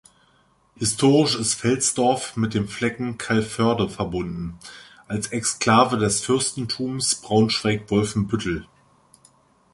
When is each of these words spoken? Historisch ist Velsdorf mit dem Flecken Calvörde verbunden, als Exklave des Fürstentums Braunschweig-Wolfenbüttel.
Historisch 0.77 1.35
ist 1.35 1.63
Velsdorf 1.63 2.35
mit 2.35 2.55
dem 2.55 2.67
Flecken 2.67 3.19
Calvörde 3.19 3.87
verbunden, 3.87 4.57
als 5.07 5.27
Exklave 5.27 5.99
des 5.99 6.21
Fürstentums 6.21 7.17
Braunschweig-Wolfenbüttel. 7.21 8.65